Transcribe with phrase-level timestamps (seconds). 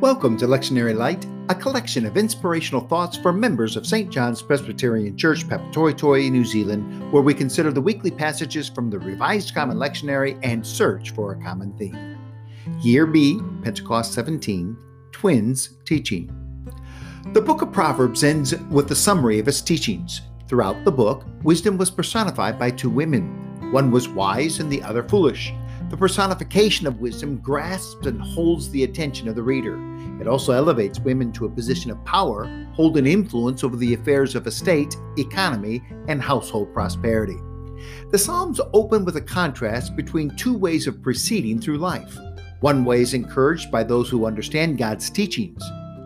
[0.00, 4.08] Welcome to Lectionary Light, a collection of inspirational thoughts for members of St.
[4.10, 9.56] John's Presbyterian Church, Papatoetoe, New Zealand, where we consider the weekly passages from the Revised
[9.56, 12.16] Common Lectionary and search for a common theme.
[12.80, 14.76] Year B, Pentecost 17,
[15.10, 16.30] Twins Teaching.
[17.32, 20.20] The book of Proverbs ends with a summary of its teachings.
[20.46, 23.72] Throughout the book, wisdom was personified by two women.
[23.72, 25.52] One was wise and the other foolish.
[25.90, 29.78] The personification of wisdom grasps and holds the attention of the reader.
[30.20, 34.46] It also elevates women to a position of power, holding influence over the affairs of
[34.46, 37.38] a state, economy, and household prosperity.
[38.10, 42.18] The Psalms open with a contrast between two ways of proceeding through life.
[42.60, 45.62] One way is encouraged by those who understand God's teachings.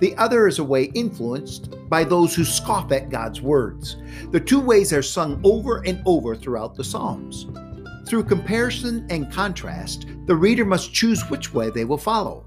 [0.00, 3.96] The other is a way influenced by those who scoff at God's words.
[4.30, 7.46] The two ways are sung over and over throughout the Psalms.
[8.06, 12.44] Through comparison and contrast, the reader must choose which way they will follow.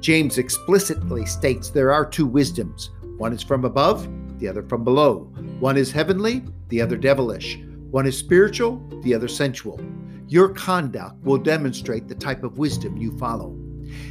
[0.00, 4.08] James explicitly states there are two wisdoms one is from above,
[4.38, 5.32] the other from below.
[5.58, 7.58] One is heavenly, the other devilish.
[7.90, 9.80] One is spiritual, the other sensual.
[10.28, 13.56] Your conduct will demonstrate the type of wisdom you follow.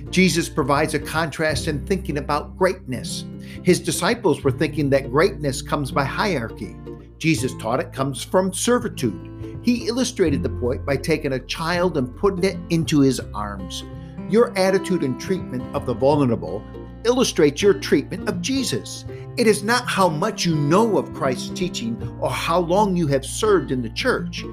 [0.10, 3.26] Jesus provides a contrast in thinking about greatness.
[3.64, 6.76] His disciples were thinking that greatness comes by hierarchy.
[7.18, 9.60] Jesus taught it comes from servitude.
[9.64, 13.84] He illustrated the point by taking a child and putting it into his arms.
[14.30, 16.64] Your attitude and treatment of the vulnerable
[17.04, 19.06] illustrates your treatment of Jesus.
[19.38, 23.26] It is not how much you know of Christ's teaching or how long you have
[23.26, 24.44] served in the church.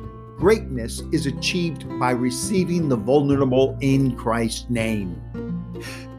[0.42, 5.22] Greatness is achieved by receiving the vulnerable in Christ's name.